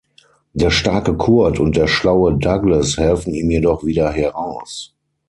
[0.53, 4.95] Der starke Kurt und der schlaue Douglas helfen ihm jedoch wieder heraus.